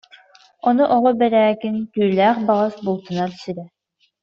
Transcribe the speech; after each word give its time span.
Ону 0.67 0.83
Оҕо 0.95 1.11
Бэрээкин: 1.19 1.75
«Түүлээх 1.93 2.37
баҕас 2.47 2.75
бултанар 2.85 3.31
сирэ» 3.41 3.63